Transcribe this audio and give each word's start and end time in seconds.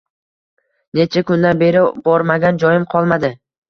Necha 1.01 1.23
kundan 1.29 1.63
beri 1.67 1.87
bormagan 2.11 2.63
joyim 2.67 2.93
qolmadi 2.97 3.37